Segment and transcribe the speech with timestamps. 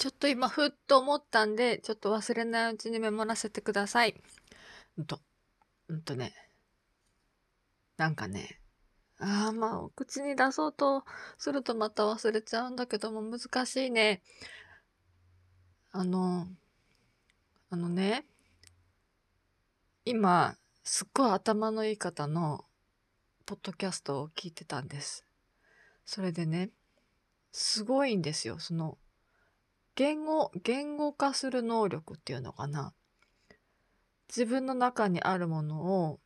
[0.00, 4.14] ちょっと今ふっと思ったんで、ちょっと忘れないうちにメモらせてください。
[4.96, 5.20] うんと、
[5.88, 6.32] うんとね。
[7.98, 8.62] なんかね。
[9.18, 11.04] ああ、まあ、口に出そうと
[11.36, 14.22] するとまた忘れちゃうんだけども難しいね。
[15.92, 16.48] あの、
[17.68, 18.24] あのね。
[20.06, 22.64] 今、すっごい頭のいい方の
[23.44, 25.26] ポッドキャストを聞いてたんです。
[26.06, 26.70] それでね、
[27.52, 28.58] すごいんですよ。
[28.58, 28.96] その、
[30.00, 32.94] 言語、言語化する能力っていうのかな。
[34.30, 36.20] 自分の中にあるものを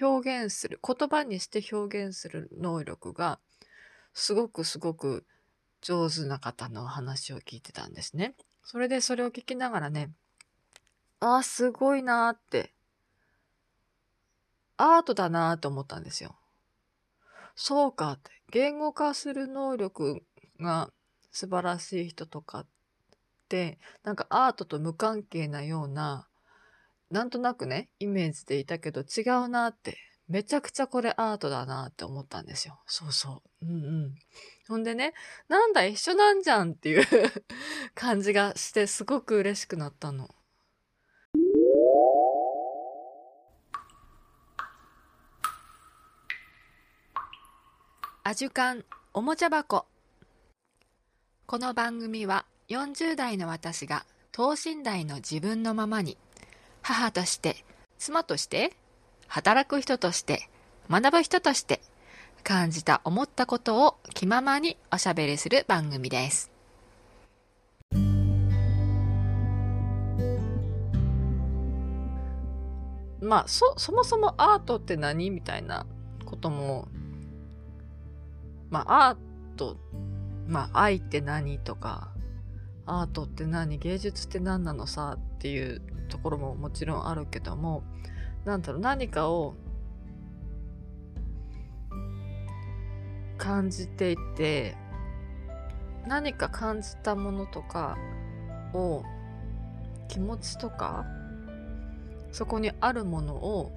[0.00, 3.38] 表現する、言葉にして表現する能力が、
[4.14, 5.24] すごくすごく
[5.80, 8.34] 上手な方の話を聞いてたんですね。
[8.64, 10.10] それでそれを聞きながらね、
[11.20, 12.74] ああ、すごいなって、
[14.76, 16.34] アートだなーって思ったんですよ。
[17.54, 18.32] そうかって。
[18.50, 20.24] 言語化する能力
[20.58, 20.90] が
[21.30, 22.66] 素晴らしい人とかっ
[23.48, 26.28] て、なんかアートと無関係なような、
[27.10, 29.96] なんとなくね、イメージでいたけど違うなって、
[30.28, 32.78] めちゃくちゃこれアートだなって思ったんですよ。
[32.86, 33.66] そうそう。
[33.66, 33.76] うんう
[34.08, 34.14] ん。
[34.68, 35.14] ほんでね、
[35.48, 37.04] なんだ一緒なんじゃんっていう
[37.94, 40.28] 感じがしてすごく嬉しくなったの。
[48.24, 49.86] アジュカンおもちゃ箱
[51.46, 56.18] この番組は40代の私が等身大の自分のままに
[56.82, 57.64] 母として
[57.98, 58.72] 妻として
[59.26, 60.48] 働く人として
[60.90, 61.80] 学ぶ人として
[62.44, 66.50] 感じた思ったことを気ままにおしゃべりする番組です。
[73.20, 75.84] まあそそもそもアートって何みたいな
[76.24, 76.88] ことも
[78.70, 79.16] まあ、アー
[79.56, 79.76] ト、
[80.46, 82.10] まあ、愛って何とか、
[82.90, 83.78] アートって何？
[83.78, 85.16] 芸術って何なのさ？
[85.16, 87.82] っていうところももちろんあるけども、
[88.44, 89.54] なんだろう、何かを
[93.36, 94.74] 感じていて、
[96.06, 97.98] 何か感じたものとか
[98.72, 99.04] を、
[100.08, 101.04] 気持ちとか、
[102.32, 103.70] そこにあるものを、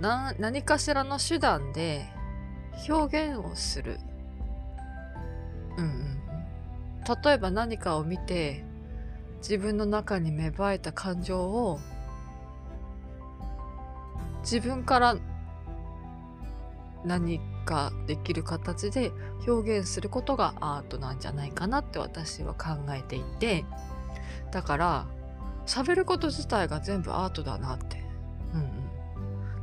[0.00, 2.06] 何かしらの手段で
[2.88, 3.98] 表現をする。
[5.78, 6.01] うん。
[7.24, 8.64] 例えば何かを見て
[9.38, 11.80] 自分の中に芽生えた感情を
[14.42, 15.16] 自分から
[17.04, 19.10] 何かできる形で
[19.46, 23.64] 表現することがアートなんじゃないかなって私は考えていて。
[24.52, 25.06] だから
[25.66, 28.01] 喋ること自体が全部アートだなって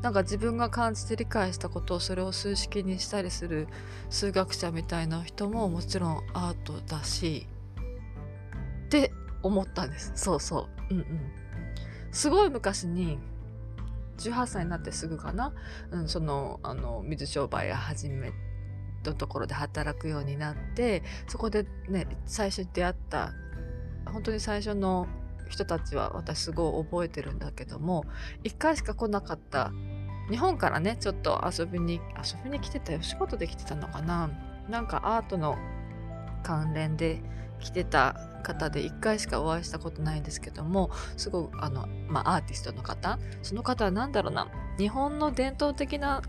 [0.02, 3.68] なんか自分が感じて理解したことをそれを数式にしたりする
[4.10, 7.48] 数学者みたいな人ももちろんアートだし
[8.86, 9.12] って
[9.44, 10.12] 思ったんです。
[10.16, 10.94] そうそう。
[10.94, 11.32] うんうん。
[12.12, 13.20] すごい昔に
[14.18, 15.54] 18歳になってすぐかな、
[15.92, 18.32] うん、そのあの水商売や始め
[19.06, 23.32] のところで働くようになってそこでね最初に出会った
[24.06, 25.08] 本当に最初の
[25.50, 28.06] 人たちは私すごい覚えてるんだけども
[28.44, 29.72] 1回しか来なかった
[30.30, 34.30] 日本からねちょっと遊びに遊びに来てたよ仕事で来てたのかな。
[34.70, 35.58] なんかアートの
[36.44, 37.22] 関連で
[37.60, 46.22] 来てた方で1回しかお会いしたことないんですけどもすごいあの、まあ、アーティストの方その方は何だろうな日本の伝統的な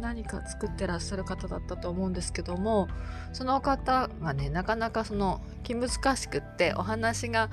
[0.00, 2.88] 何か作ってらっしゃる方だったと思うんですけども
[3.32, 7.50] その方がねなかなかその気難しくってお話が、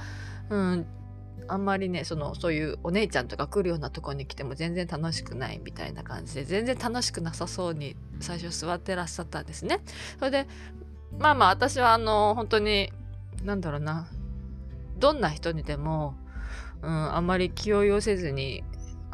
[0.50, 0.86] うん、
[1.48, 9.80] あんまりねそのそういうお姉ちゃんとか来るようなとこに来ても全然楽しくないみたいな感じで全然楽しくなさそうに最初座ってらっしゃったんですね。
[10.20, 10.48] それで
[11.20, 12.92] まあまあ私はあの本当に
[13.44, 14.08] なんだろうな
[14.98, 16.16] どんな人にでも、
[16.82, 18.64] うん、あんまり気を寄せずに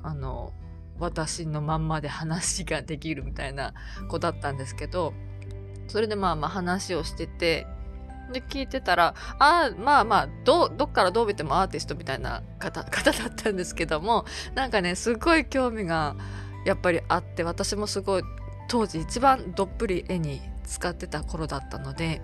[0.02, 0.54] あの
[1.00, 3.74] 私のまんまで話ができるみたいな
[4.08, 5.14] 子だったんですけど
[5.88, 7.68] それでまあまあ話をしてて
[8.34, 14.26] で聞いてたらああまあまあどどっからどう見てもアーティストみたいな方 方だったんですけども
[14.56, 16.16] なんかねすごい興味が
[16.66, 18.24] やっぱりあって私もすごい
[18.68, 22.22] 当時一番どっぷり絵に使ってた頃だったので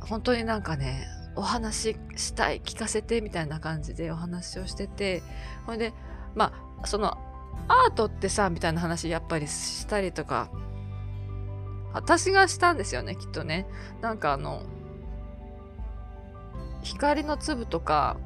[0.00, 5.22] 本当になんかねお話ししたい聞かせてみたいな感じでお話をしてて
[5.66, 5.92] ほいで
[6.34, 6.52] ま
[6.82, 7.18] あその
[7.68, 10.50] アートってさみたいな話やっぱりしたりとか
[11.92, 13.66] 私がしたんですよねきっとね。
[14.00, 14.62] なんかあの
[16.82, 18.16] 光の粒とか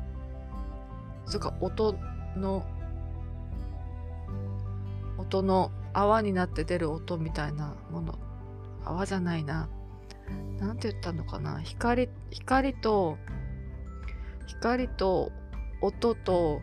[1.27, 1.97] それか音
[2.37, 2.65] の
[5.19, 8.19] 音の泡になって出る音みたいなもの。
[8.85, 9.69] 泡じゃないな。
[10.59, 11.61] 何て言ったのかな。
[11.63, 13.17] 光光と
[14.47, 15.33] 光と
[15.81, 16.61] 音と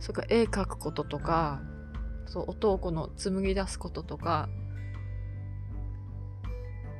[0.00, 1.62] それか絵描くこととか
[2.26, 4.48] そう音をこの紡ぎ出すこととか。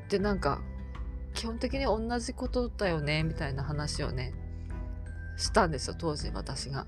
[0.08, 0.60] でなんか
[1.36, 4.34] 基本的に同じことだよねみたいな話をね
[5.36, 6.86] したんですよ当時私が。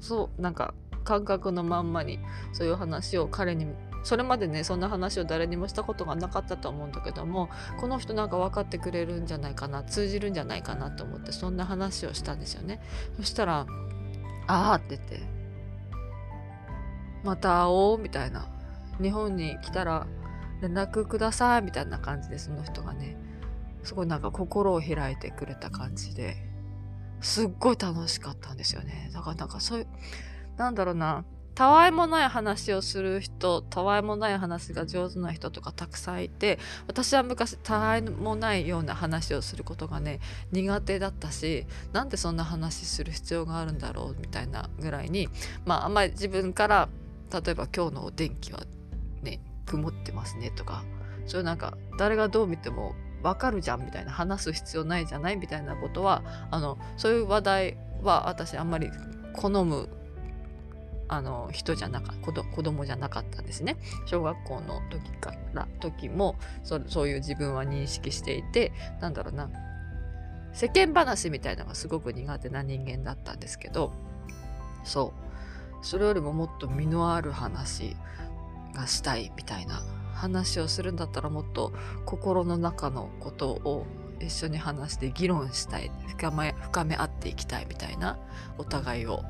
[0.00, 2.18] そうなんか感覚のまんまに
[2.52, 3.66] そういう話を彼に
[4.02, 7.48] それまでねそんな話を誰にもしたことがなかったと思うんだけども
[7.78, 12.80] この人なんか分かってくれるんじゃないかな通じるんじゃないかなと思ってそんな話をしたんですよね。
[13.16, 13.66] そしたら
[14.46, 15.20] 「ああ」って言って
[17.22, 18.48] 「また会おう」みたいな。
[19.00, 20.06] 日本に来たら
[20.60, 23.16] 連絡くださいみたいな感じでその人がね。
[23.84, 26.36] すごいなんか心を開いてくれた感じで
[27.20, 29.10] すっごい楽しかったんですよね。
[29.14, 29.86] だからなんかそういう
[30.56, 31.24] なんだろうな。
[31.54, 36.58] たわいもない話をする人たわいもない話が上手な人とかたくさんいて
[36.88, 40.18] 私は昔たわいもないような話をすることがね
[40.50, 45.28] 苦手だったしなんでそんな話する必要があるんだろうみたいなぐらいに
[45.64, 46.88] まああんまり自分から
[47.32, 48.64] 例えば今日のお天気は
[49.22, 50.82] ね曇ってますねとか
[51.26, 55.36] そういうなんか誰がどう見てもわかるじゃんみたいな話す必要ないじゃない？
[55.36, 56.22] みたいなことは
[56.52, 58.90] あのそういう話題は私あんまり
[59.32, 59.88] 好む
[61.08, 63.76] あの人じゃなか子子供じゃなかったんですね。
[64.06, 69.50] 小学校の時から時もそそういう自分は認識していてなんだろうな
[70.52, 73.92] 世間話みたいなのがすごく苦手な人間だったんですけど
[74.84, 75.24] そう。
[75.86, 77.94] それよりももっと身のある話
[78.74, 79.82] がしたいみたいな
[80.14, 81.72] 話をするんだったらもっと
[82.04, 83.86] 心の中のことを
[84.20, 88.18] 一緒に話して議論したい深め深め合っていきたいみたいな
[88.58, 89.22] お互いを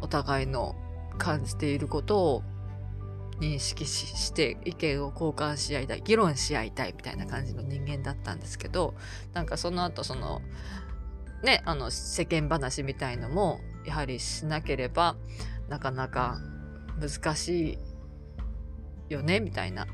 [0.00, 0.74] お互いの
[1.18, 2.42] 感じていることを
[3.40, 8.94] 認識して意見を交換し合いたい議論し合いたいみたいな感じの人間だったんですけど
[9.32, 10.42] なんかその後その
[11.42, 15.16] ねあの世間話みたいのもやはりしなければ
[15.68, 16.38] なかなか
[17.00, 17.78] 難しい
[19.10, 19.86] よねみたいな。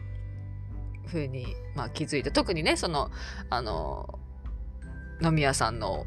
[1.07, 2.31] 風にまあ気づいて。
[2.31, 3.11] 特にねその
[3.51, 4.19] あの
[5.23, 6.05] 飲み屋さんの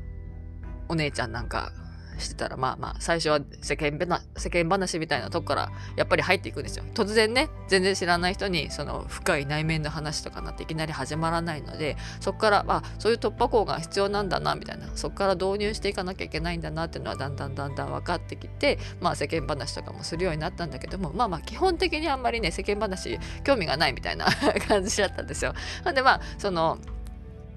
[0.88, 1.72] お姉ちゃんなんか
[2.20, 3.98] してたらまあまあ最初は世間
[4.38, 24.26] 世間話みたいなとこからやっぱり入っていくんですよ突然ね全然知らない人にその深い内面の話とかなっていきなり始まらないのでそこからあそういう突破口が必要なんだなみたいなそこから導入していかなきゃいけないんだなっていうのはだんだんだんだん分かってきてまあ世間話とかもするようになったんだけどもまあまあ基本的にあんまりね世間話興味がないみたいな
[24.68, 25.54] 感じだったんですよ。
[25.94, 26.78] でまあその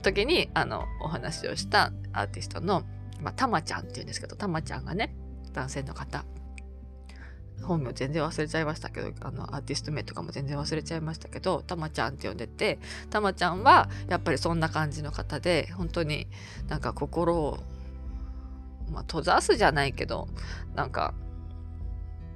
[0.02, 2.82] 時にあのお話をしたアーティストの
[3.22, 5.14] まあ、たまちゃんっていうんですけど、たまちゃんがね、
[5.52, 6.24] 男性の方、
[7.62, 12.78] 本名全然忘れちゃいましたけど、あの、アーティスト名とかも全然忘れちゃいましたけど、たまちゃんって呼んでて、
[13.10, 16.26] たまちゃんはやっぱりそんな感じの方で、本当に
[16.68, 17.58] なんか心を、
[18.90, 20.28] まあ、閉ざすじゃないけど、
[20.74, 21.14] なんか、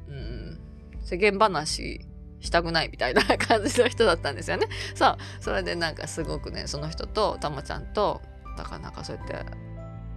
[0.08, 0.58] うん、
[1.02, 2.06] 世間話
[2.40, 4.68] したくないみたいな感じの人だったんですよね。
[4.94, 5.16] そう。
[5.40, 8.22] それでなんかすごくね、その人とたまちゃんと、
[8.56, 9.65] だかなかそうやって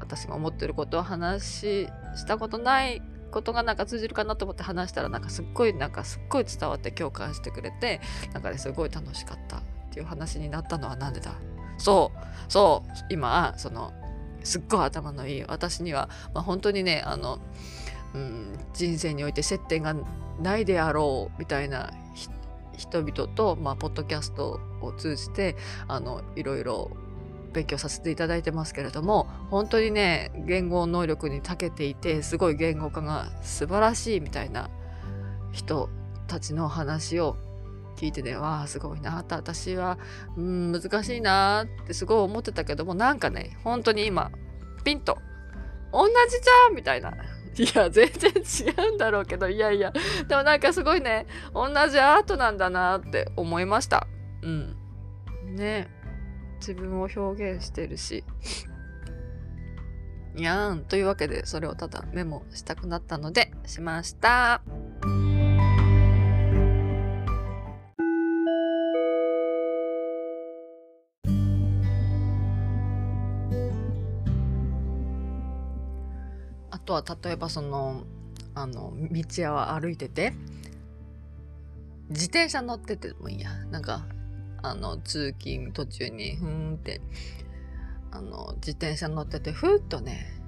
[0.10, 8.02] 私が思ってることを話したことないことがなんか通じるかなと思って話したらなんかすっごいなんかすっごい伝わって共感してくれて
[8.34, 9.62] なんかねすごい楽しかったっ
[9.92, 11.36] ていう話になったのは何でだ？
[11.78, 13.94] そうそう今その
[14.44, 17.40] すっごい頭のいい私には、まあ、本当にねあの、
[18.16, 19.96] うん、人生において接点が
[20.42, 21.92] ないであろうみたいな
[22.76, 25.56] 人々と、まあ、ポッドキャストを通じて
[25.88, 26.90] あのいろいろ
[27.52, 34.70] 勉強させていただいてますけれども本当にね言語能力に長けていてすごい言語化が素晴らしいみたいな
[35.52, 35.90] 人
[36.28, 37.36] たちの話を
[37.98, 39.98] 聞いてねわあすごいなって私は
[40.38, 44.32] うん難しいなあってすごい思ってたけどもなんかね本当に今
[44.84, 45.18] ピンと
[45.92, 47.12] 同じじゃんみたいな。
[47.58, 49.92] いや全然違うんだろうけどいやいや。
[50.28, 54.08] でもなんかすごいね同じアートなんだなって思いました。
[54.44, 54.76] うん。
[55.56, 55.90] ね。
[56.60, 58.24] 自分を表現してるし
[60.36, 64.62] にゃーんというわけでそれをただメモしたくなったのでしました。
[76.72, 78.04] あとは例えばその
[78.56, 80.34] あの道屋を歩いてて
[82.10, 83.52] 自転車乗っててもいいや。
[83.66, 84.06] なんか
[84.62, 87.02] あの通勤途中にふーんって
[88.12, 90.42] あの自転車乗っててふーっとね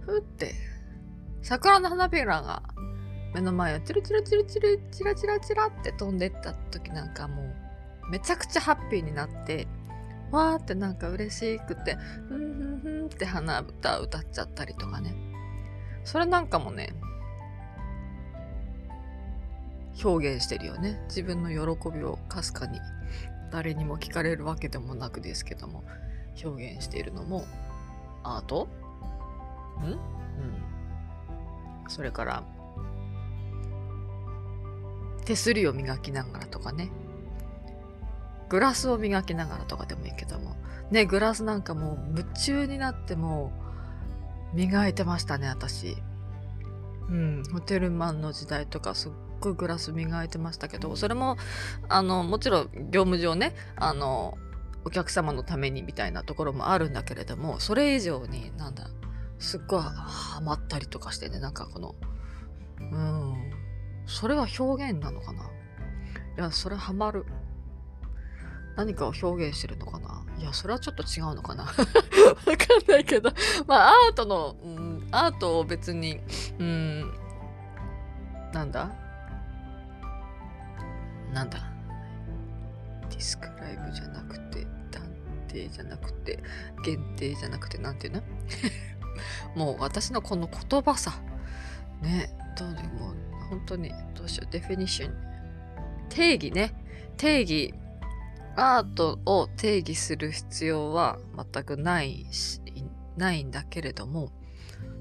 [0.00, 0.54] ふーって
[1.42, 2.62] 桜の花びらが
[3.34, 9.66] 目の前をチルチルチルチルチラチラチラって飛んでった時なんかもうめちゃくちゃハッピーになって
[10.30, 11.94] わーってなんか嬉しくて
[12.28, 15.14] ふんふんふんって鼻歌歌っちゃったりとかね。
[16.04, 16.94] それなんかもね
[20.02, 21.00] 表現してるよね。
[21.08, 22.80] 自分の喜びをかすかに
[23.50, 25.84] 誰にも聞かれるわけでもなくですけども
[26.42, 27.44] 表現しているのも
[28.22, 28.68] アート？
[29.80, 29.84] ん？
[29.84, 29.98] うん。
[31.88, 32.42] それから
[35.24, 36.90] 手すりを磨きながらとかね。
[38.48, 40.56] グラスを磨きながらとかでもいいけども。
[40.90, 43.52] ねグラスなんかもう夢中になっても
[44.52, 45.96] 磨いてましたね私。
[47.08, 47.42] うん。
[47.52, 49.10] ホテルマンの時代とかすっ
[49.42, 51.36] ごいグラス磨いてましたけどそれも
[51.88, 54.38] あのもちろん業務上ねあの
[54.84, 58.88] お客様のためにみたいなところもあるんだけれどもそれ以上になんだ
[59.38, 61.94] すっごいハマったりとかしてねなんかこの
[62.80, 63.34] うん
[64.06, 65.44] それは表現なのかな？
[65.44, 65.46] い
[66.36, 67.24] やそれハマる。
[68.74, 70.24] 何かを表現してるのかな？
[70.38, 71.64] いやそれはちょっと違うのかな？
[71.68, 71.86] わかん
[72.88, 73.30] ないけど。
[73.66, 76.20] まあアートの、うん、アートを別に
[76.58, 77.12] うん
[78.52, 78.90] なんだ？
[81.32, 81.58] なんだ。
[83.10, 85.02] ディスクライブじゃなくて断
[85.48, 86.42] 定じゃなくて
[86.84, 88.22] 限定じゃなくてなんていうの？
[89.54, 91.12] もう私のこの言葉さ。
[92.00, 93.14] ねどうでも
[93.48, 94.52] 本当にどうしよう。
[94.52, 95.14] デフィニッション
[96.08, 96.74] 定義ね。
[97.16, 97.74] 定義
[98.56, 101.18] アートを定義する必要は
[101.52, 102.60] 全くないし
[103.16, 104.30] ないんだけれども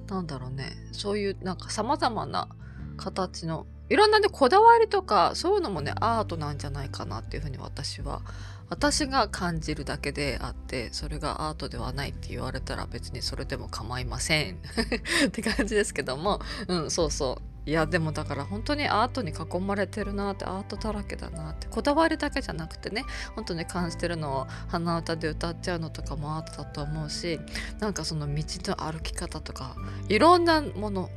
[0.07, 0.71] なんだろうね。
[0.91, 2.49] そういうなんか様々な
[2.97, 8.21] 形のいろんなねこだわりとかそういうのもねアートなんじゃないかなっていうふうに私は
[8.69, 14.59] 私が感じるだけであってそれがアートではないって言われたら別にそれでも構いません。
[15.27, 16.39] って感じですけども。
[16.69, 17.69] うんそうそう。
[17.69, 23.05] いやでもだから本当にアートに囲まれてるなってアートだらけだなってこだわりだけじゃなくてね
[23.35, 27.39] 本当に感じてるのを鼻歌で歌っちゃうのとかもアートだと思うし
[27.79, 29.75] なんかその道の歩き方とか
[30.09, 31.09] いろんなもの。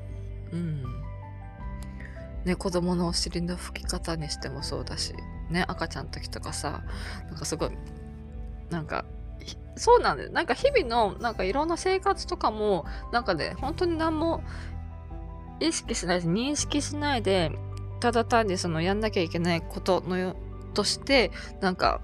[0.53, 1.04] うん。
[2.45, 5.15] ね、子供のお尻の拭き方にしてもそうだし、
[5.51, 6.83] ね、赤ちゃんの時とかさ、
[7.27, 7.71] なんかすごい、
[8.71, 9.05] なんか、
[9.77, 10.31] そうなんだよ。
[10.31, 14.43] なんか日々の、なんかいろんな生活とかも、なんかね、本当に何も
[15.61, 17.51] 意識しないし、認識しないで、
[18.01, 20.37] ただ単にそのやんなきゃいけないことのよ、
[20.75, 22.01] として、なんか、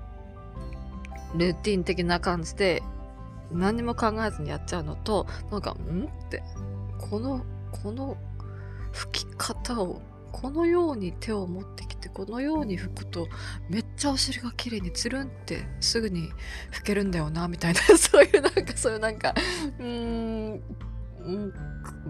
[1.35, 2.82] ルーティン的な感じで、
[3.52, 6.42] 何も考えずにやっちゃうのと、なんか、んって、
[6.99, 7.44] この、
[7.82, 8.16] この
[8.92, 10.00] 吹き方を
[10.32, 13.28] このように手を持ってきてこのように拭くと
[13.68, 16.30] めっちゃお尻が綺麗につるんってすぐに
[16.72, 19.34] 拭けるんだよなみたいな そういうなんかそういうなんか
[19.78, 20.62] うーん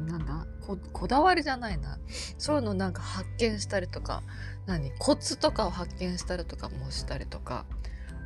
[0.07, 0.47] なんだ
[0.93, 1.99] こだわりじゃないな。
[2.39, 4.23] そういうのなんか発見したりとか
[4.67, 7.67] 何コツとかを発見したりとかもしたりとか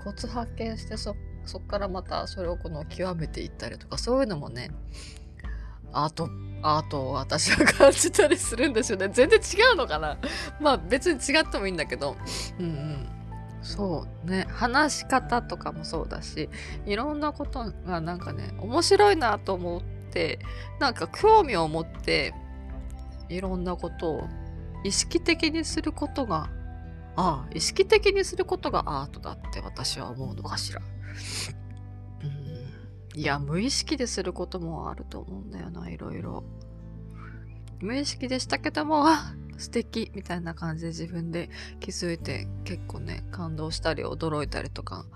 [0.03, 4.71] コツ発見してそそっからまたそれをこの極めていったりとかそういうのもね
[5.95, 6.29] アート
[6.63, 9.09] アートを私は感じたりするんですよね。
[9.13, 10.17] 全然違うのかな？
[10.61, 12.17] まあ別に違ってもいいんだけど。
[12.59, 13.09] うんうん。
[13.63, 14.47] そうね。
[14.51, 16.51] 話し方とかもそうだし
[16.85, 20.39] いろんなことがなんかね面白いなと思って
[20.81, 22.35] なんか興味を持って
[23.31, 24.29] いろんなことを
[24.85, 26.51] 意識的にすることが
[27.17, 30.83] ああ意識的にすることがアートだって私は思うのかしら。
[33.15, 36.43] いや、無意識ですることもあると思うんだよな、いろいろ。
[37.81, 45.07] 無意識でしたけども、あ 素敵みたいな感じで自分で気づいて結構ね、感動したり驚いたりとか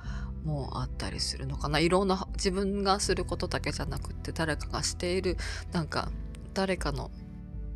[0.44, 1.80] もあったりするのかな。
[1.80, 5.36] いろんな自分がすることだけじゃなくって誰かがしている、
[5.72, 6.12] なんか
[6.54, 7.10] 誰かの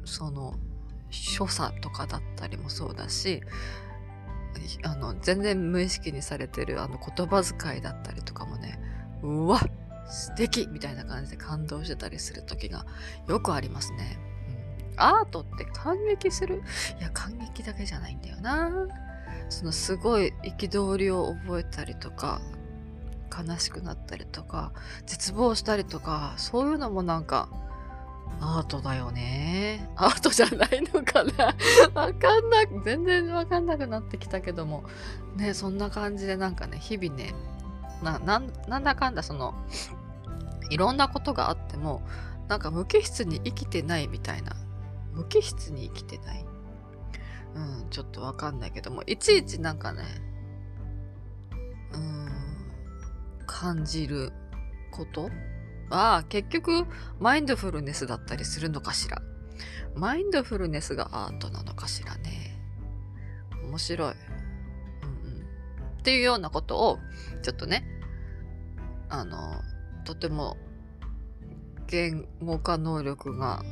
[0.05, 0.55] その
[1.11, 3.43] 所作とかだったりもそうだし、
[4.85, 8.79] あの全然無意識にされてるあの言葉遣いだったりとかもね
[9.23, 9.82] うわっ
[10.13, 12.85] 素敵みたいな感じで感動してたりする時が
[13.29, 14.19] よくありますね。
[14.93, 16.63] うん、アートって感激する？
[17.01, 18.71] いや感激だけじゃないんだよな。
[19.49, 22.41] そのすごい憤りを覚えたりとか
[23.31, 24.73] 悲しくなったりとか
[25.07, 27.49] 絶望したりとかそういうのもなんか
[28.41, 29.89] アートだよね。
[29.97, 31.55] アートじゃないのかな
[31.95, 34.85] わかんなく、全然わかんなくなってきたけども、
[35.37, 37.35] ね、そんな感じでなんかね、日々ね、
[38.03, 38.39] な、な
[38.79, 39.55] んだかんだその、
[40.73, 42.03] いろんなことがあっても、
[42.49, 44.57] なんか無機質に生きてないみたいな。
[45.13, 46.47] 無機質に生きてない。
[47.55, 50.03] うん、ちょっとわかんないけども、いちいちなんかね、
[51.93, 52.29] うん、
[53.47, 54.33] 感じる
[54.91, 55.29] こと
[55.91, 56.87] は結局
[57.21, 59.21] マインドフルネスだったりするのかしら。
[59.95, 62.59] マインドフルネスがアートなのかしらね。
[63.63, 64.13] 面白い。
[64.13, 65.43] うんうん。
[65.99, 66.99] っていうようなことを
[67.43, 67.85] ちょっとね
[69.11, 69.61] あの
[70.05, 70.57] とても
[71.87, 73.63] 言語化能力が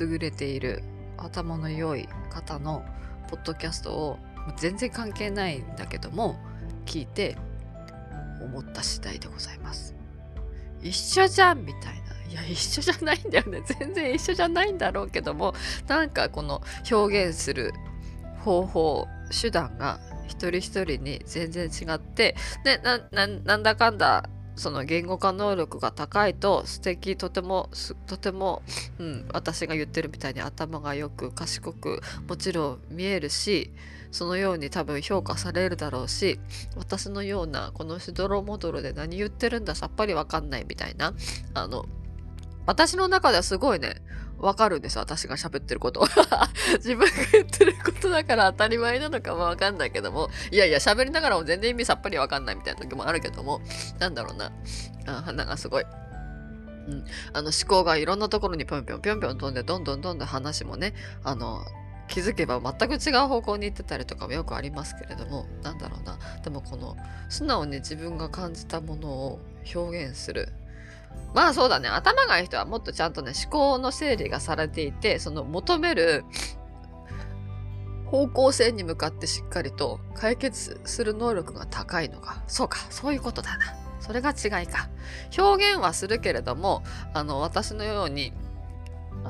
[0.00, 0.82] 優れている
[1.16, 2.84] 頭の良い方の
[3.28, 4.18] ポッドキャストを
[4.56, 6.36] 全然関係ないんだけども
[6.84, 7.36] 聞いて
[8.40, 9.94] 思った次第でございます。
[10.82, 12.06] 一緒じゃんみたいな。
[12.30, 13.62] いや、一緒じゃないんだよね。
[13.78, 15.54] 全然一緒じゃないんだろうけども、
[15.88, 17.72] なんかこの表現する
[18.44, 22.80] 方法、手段が一人一人に全然違って、で、
[23.44, 27.68] なんだかんだその言語化能力が高いと素敵とても
[28.06, 28.62] とても、
[28.98, 33.70] うん、私が言ってるみたいに頭がよく賢くもちろん見えるし
[34.10, 36.40] そのように多分評価されるだろうし
[36.74, 41.12] 私のようなこのしどろもどろで何言ってるんださっぱりわかんないみたいな。
[41.54, 41.84] あの
[42.66, 43.94] 私の中ではすごいね
[44.38, 46.06] わかるんです私が喋ってること。
[46.76, 53.60] 自分が言ってることだから当たり前なのかもわかんないけども、いやいや喋りながらも全然意味さっぱりわかんないみたいな時もあるけども、
[53.98, 54.52] なんだろうな。
[55.06, 55.84] あ鼻がすごい。
[56.88, 61.64] うん、あの思考がいろんなところにぴょんぴょんぴょんぴょん飛んで、どんどんどんどん話もね、あの、
[62.08, 66.18] 気づけば全く違う方向に行ってたりとかもよくありますけれども、なんだろうな。
[66.44, 66.96] でもこの
[67.28, 69.40] 素直に自分が感じたものを
[69.74, 70.52] 表現する。
[71.34, 71.88] まあそうだね。
[71.88, 76.24] 頭がいい人はもっとちゃんとね、思考の整理がされていて、その求める
[78.06, 82.42] 方向性に向かってしっかりと解決する能力が高いのか。
[82.46, 83.74] そうか、そういうことだな。
[84.00, 84.88] それが違いか。
[85.36, 88.32] 表現はするけれども、あの、私のように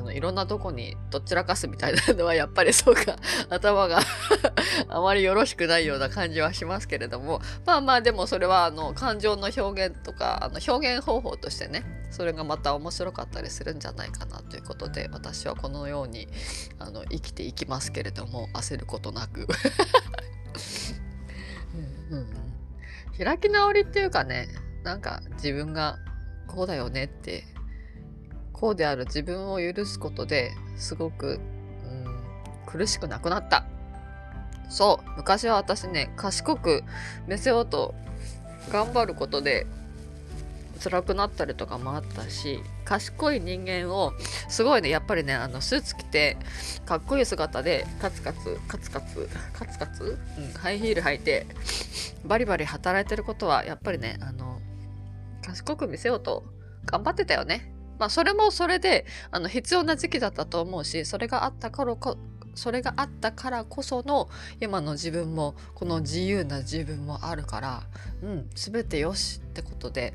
[0.07, 3.17] のいろんなとこにどちらかすみたいなのはやっぱりそうか
[3.51, 4.01] 頭が
[4.89, 16.29] あまりよろしくないような感じはしますけれどもまあまあでもそれはあの感情の表現とかあの表現方法としてねそれがまた面白かったりするんじゃないかなということで私はこのように
[16.79, 19.47] あの生きていきますけれども焦ることなく。
[22.09, 22.29] うん、
[23.19, 24.49] 開き直りっていうかね
[24.85, 25.99] なんか自分が
[26.47, 27.45] こうだよねって
[28.59, 31.39] こうである自分を許すことですごく、
[31.85, 32.07] うん、
[32.65, 33.67] 苦しくなくなった。
[34.71, 36.83] そう、昔は私ね、賢く
[37.29, 37.95] 見せようと
[38.71, 39.67] 頑張ることで
[40.83, 44.13] 辛くなったりとかもあったし、賢い人間を、
[44.49, 46.37] すごいね、やっぱりね、あの、スーツ着て、
[46.87, 51.47] かっこいい姿で、カツカツ、カツカツ、カツカツ、うん、ハイヒール履いて、
[52.25, 54.61] バリバリ働いてることは、やっぱりね、あの、
[55.43, 56.45] 賢く見せようと
[56.85, 57.76] 頑張ってたよね。
[57.99, 62.17] まあそれもそれであの必要な時期だったと思うしそれがあったからこ
[62.55, 64.29] それがあったからこその
[64.61, 67.83] 今の自分もこの自由な自分もあるから
[68.23, 70.15] うん全てよしってことで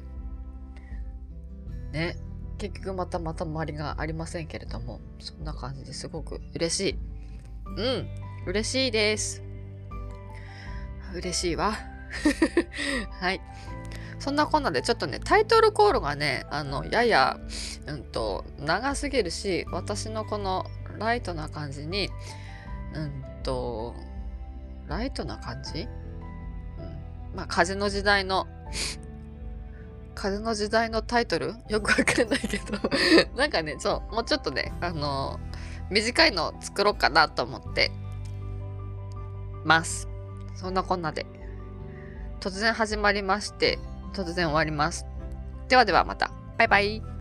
[1.91, 2.17] ね。
[2.57, 6.95] 結局またまた周りがありませんけれどもそんな感じですごく嬉しい。
[7.75, 8.07] うん
[8.45, 9.41] 嬉しいです。
[11.15, 11.73] 嬉しいわ。
[13.19, 13.41] はい。
[14.21, 17.39] そんなこんなでちょっとね、タイトルコールがね、あの、やや、
[17.87, 20.67] うんと、長すぎるし、私のこの
[20.99, 22.09] ライトな感じに、
[22.93, 23.95] うんと、
[24.87, 25.81] ライトな感じ？
[25.81, 25.87] うん。
[27.35, 28.45] まあ、風の時代の、
[30.13, 31.55] 風の時代のタイトル？
[31.67, 32.77] よくわかんないけど
[33.35, 35.39] なんかね、そう、もうちょっとね、あの
[35.89, 37.91] 短いの作ろうかなと思って
[39.65, 40.07] ます。
[40.53, 41.25] そんなこんなで。
[42.39, 43.79] 突然始まりまして、
[44.13, 45.05] 突然終わります。
[45.67, 46.31] ではではまた。
[46.57, 47.20] バイバイ。